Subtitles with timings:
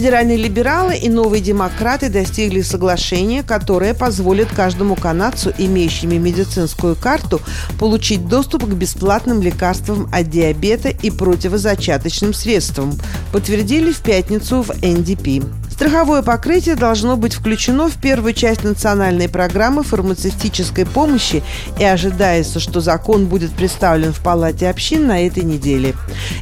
[0.00, 7.42] Федеральные либералы и новые демократы достигли соглашения, которое позволит каждому канадцу, имеющему медицинскую карту,
[7.78, 12.94] получить доступ к бесплатным лекарствам от диабета и противозачаточным средствам,
[13.30, 15.44] подтвердили в пятницу в НДП.
[15.80, 21.42] Страховое покрытие должно быть включено в первую часть национальной программы фармацевтической помощи
[21.78, 25.94] и ожидается, что закон будет представлен в Палате общин на этой неделе.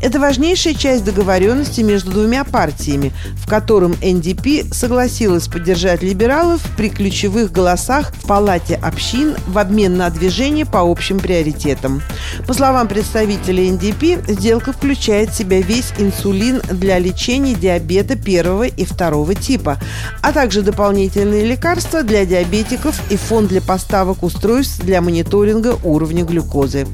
[0.00, 7.50] Это важнейшая часть договоренности между двумя партиями, в котором НДП согласилась поддержать либералов при ключевых
[7.50, 12.02] голосах в Палате общин в обмен на движение по общим приоритетам.
[12.46, 18.84] По словам представителей НДП, сделка включает в себя весь инсулин для лечения диабета первого и
[18.84, 19.78] второго второго типа,
[20.22, 26.86] а также дополнительные лекарства для диабетиков и фонд для поставок устройств для мониторинга уровня глюкозы.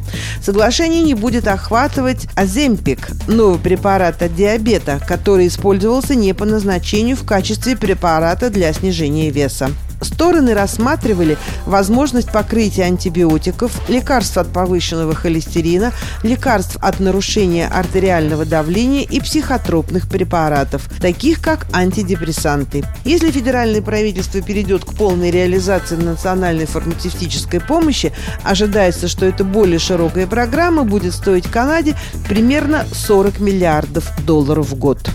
[0.42, 7.24] Соглашение не будет охватывать Аземпик, новый препарат от диабета, который использовался не по назначению в
[7.24, 9.70] качестве препарата для снижения веса.
[10.00, 15.92] Стороны рассматривали возможность покрытия антибиотиков, лекарств от повышенного холестерина,
[16.22, 22.84] лекарств от нарушения артериального давления и психотропных препаратов, таких как антидепрессанты.
[23.04, 30.26] Если федеральное правительство перейдет к полной реализации национальной фармацевтической помощи, ожидается, что эта более широкая
[30.26, 31.94] программа будет стоить Канаде
[32.28, 35.10] примерно 40 миллиардов долларов в год.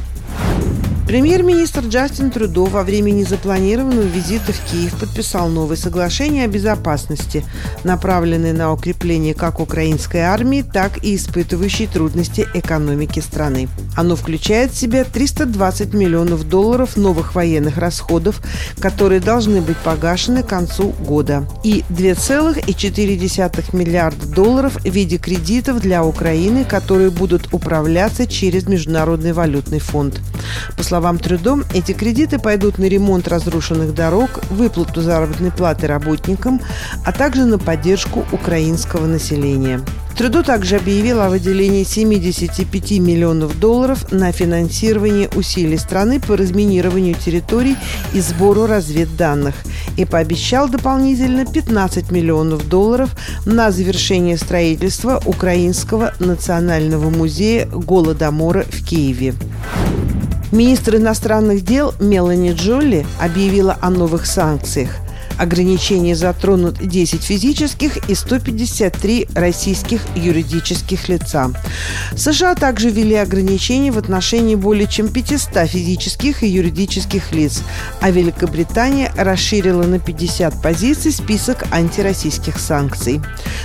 [1.05, 7.45] Премьер-министр Джастин Трюдо во время незапланированного визита в Киев подписал новое соглашение о безопасности,
[7.83, 13.69] направленное на укрепление как украинской армии, так и испытывающей трудности экономики страны.
[13.95, 18.41] Оно включает в себя 320 миллионов долларов новых военных расходов,
[18.79, 26.03] которые должны быть погашены к концу года, и 2,4 миллиарда долларов в виде кредитов для
[26.03, 30.19] Украины, которые будут управляться через Международный валютный фонд.
[30.75, 36.61] По словам Трюдо, эти кредиты пойдут на ремонт разрушенных дорог, выплату заработной платы работникам,
[37.03, 39.81] а также на поддержку украинского населения.
[40.17, 47.75] Трюдо также объявил о выделении 75 миллионов долларов на финансирование усилий страны по разминированию территорий
[48.13, 49.55] и сбору разведданных
[49.97, 53.09] и пообещал дополнительно 15 миллионов долларов
[53.45, 59.33] на завершение строительства Украинского национального музея Голодомора в Киеве.
[60.55, 65.04] Министр иностранных дел Мелани Джолли объявила о новых санкциях.
[65.37, 71.51] Ограничения затронут 10 физических и 153 российских юридических лица.
[72.15, 77.61] США также ввели ограничения в отношении более чем 500 физических и юридических лиц,
[78.01, 83.21] а Великобритания расширила на 50 позиций список антироссийских санкций.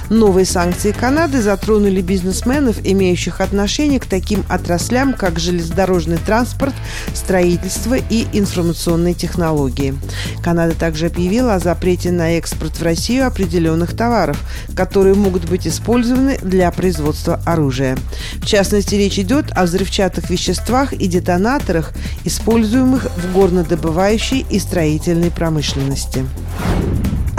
[0.09, 6.75] Новые санкции Канады затронули бизнесменов, имеющих отношение к таким отраслям, как железнодорожный транспорт,
[7.15, 9.95] строительство и информационные технологии.
[10.43, 14.43] Канада также объявила о запрете на экспорт в Россию определенных товаров,
[14.75, 17.97] которые могут быть использованы для производства оружия.
[18.37, 21.93] В частности, речь идет о взрывчатых веществах и детонаторах,
[22.25, 26.25] используемых в горнодобывающей и строительной промышленности.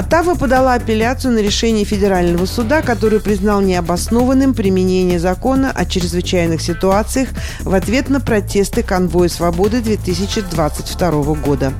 [0.02, 7.30] Оттава подала апелляцию на решение федерального суда, который признал необоснованным применение закона о чрезвычайных ситуациях
[7.60, 11.72] в ответ на протесты конвоя свободы 2022 года.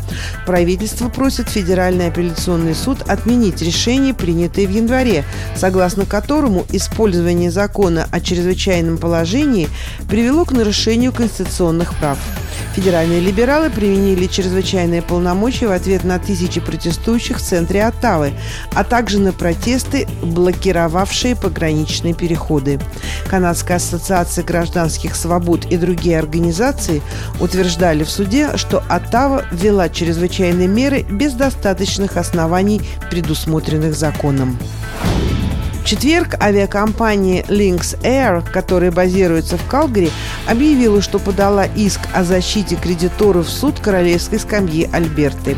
[0.46, 8.22] Правительство просит Федеральный апелляционный суд отменить решение, принятое в январе, согласно которому использование закона о
[8.22, 9.68] чрезвычайном положении
[10.08, 12.20] привело к нарушению конституционных прав.
[12.74, 18.32] Федеральные либералы применили чрезвычайные полномочия в ответ на тысячи протестующих в центре Оттавы,
[18.74, 22.80] а также на протесты, блокировавшие пограничные переходы.
[23.30, 27.02] Канадская ассоциация гражданских свобод и другие организации
[27.42, 34.58] утверждали в суде, что Оттава ввела чрезвычайные меры без достаточных оснований, предусмотренных законом.
[35.82, 40.12] В четверг авиакомпания Lynx Air, которая базируется в Калгари,
[40.48, 45.58] объявила, что подала иск о защите кредиторов в суд королевской скамьи Альберты.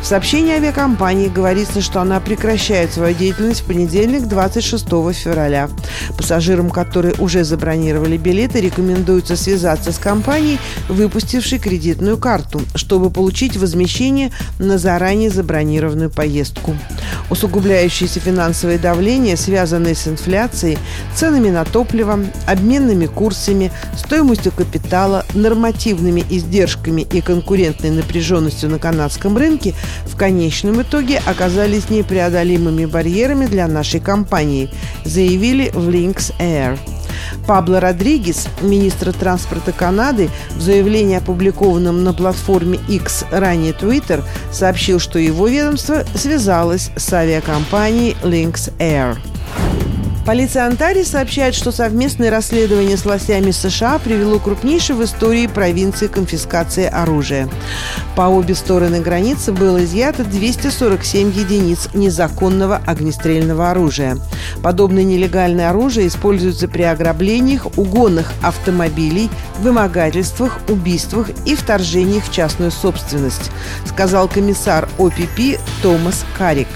[0.00, 5.68] В сообщении авиакомпании говорится, что она прекращает свою деятельность в понедельник, 26 февраля.
[6.16, 14.30] Пассажирам, которые уже забронировали билеты, рекомендуется связаться с компанией, выпустившей кредитную карту, чтобы получить возмещение
[14.60, 16.76] на заранее забронированную поездку.
[17.28, 20.78] Усугубляющееся финансовое давление, связанное с инфляцией,
[21.14, 29.74] ценами на топливо, обменными курсами, стоимостью капитала, нормативными издержками и конкурентной напряженностью на канадском рынке
[30.04, 34.68] в конечном итоге оказались непреодолимыми барьерами для нашей компании,
[35.04, 36.78] заявили в Lynx Air.
[37.46, 44.22] Пабло Родригес, министр транспорта Канады, в заявлении, опубликованном на платформе X, ранее Twitter,
[44.52, 49.16] сообщил, что его ведомство связалось с авиакомпанией Lynx Air.
[50.24, 56.06] Полиция Онтарии сообщает, что совместное расследование с властями США привело к крупнейшей в истории провинции
[56.06, 57.46] конфискации оружия.
[58.16, 64.16] По обе стороны границы было изъято 247 единиц незаконного огнестрельного оружия.
[64.62, 69.28] Подобное нелегальное оружие используется при ограблениях, угонах автомобилей,
[69.60, 73.50] вымогательствах, убийствах и вторжениях в частную собственность,
[73.84, 76.68] сказал комиссар ОПП Томас Карик.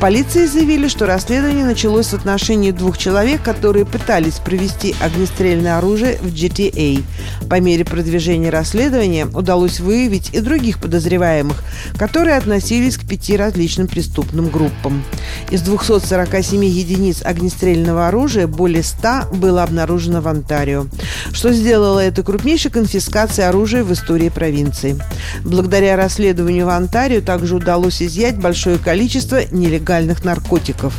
[0.00, 6.32] Полиции заявили, что расследование началось в отношении двух человек, которые пытались провести огнестрельное оружие в
[6.32, 7.02] GTA.
[7.50, 11.62] По мере продвижения расследования удалось выявить и других подозреваемых,
[11.98, 15.04] которые относились к пяти различным преступным группам.
[15.50, 20.86] Из 247 единиц огнестрельного оружия более 100 было обнаружено в Онтарио,
[21.30, 24.98] что сделало это крупнейшей конфискацией оружия в истории провинции.
[25.44, 29.89] Благодаря расследованию в Онтарио также удалось изъять большое количество нелегальных
[30.24, 30.94] наркотиков.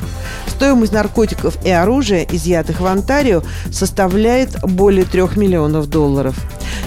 [0.47, 3.41] Стоимость наркотиков и оружия, изъятых в Онтарио,
[3.71, 6.35] составляет более 3 миллионов долларов.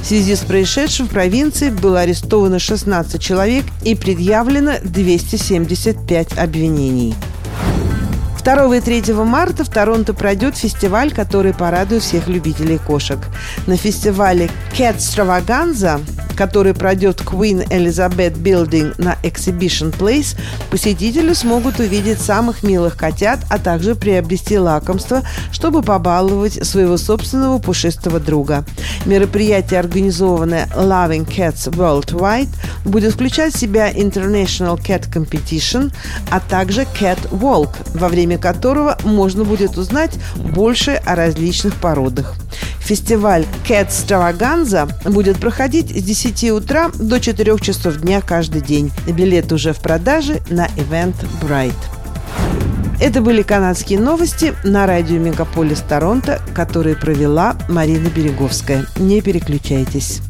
[0.00, 7.14] В связи с происшедшим в провинции было арестовано 16 человек и предъявлено 275 обвинений.
[8.44, 13.18] 2 и 3 марта в Торонто пройдет фестиваль, который порадует всех любителей кошек.
[13.66, 16.00] На фестивале Cat Stravaganza
[16.34, 20.36] который пройдет Queen Elizabeth Building на Exhibition Place,
[20.70, 25.22] посетители смогут увидеть самых милых котят, а также приобрести лакомство,
[25.52, 28.64] чтобы побаловать своего собственного пушистого друга.
[29.06, 32.48] Мероприятие, организованное Loving Cats Worldwide,
[32.84, 35.92] будет включать в себя International Cat Competition,
[36.30, 42.34] а также Cat Walk, во время которого можно будет узнать больше о различных породах.
[42.84, 48.92] Фестиваль Cat Stravaganza будет проходить с 10 утра до 4 часов дня каждый день.
[49.06, 51.74] Билеты уже в продаже на Event Bright.
[53.00, 58.86] Это были канадские новости на радио Мегаполис Торонто, которые провела Марина Береговская.
[58.96, 60.20] Не переключайтесь.